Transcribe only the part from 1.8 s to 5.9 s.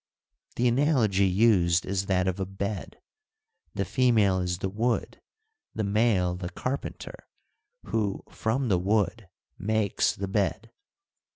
is that of a bed: the female is the wood, the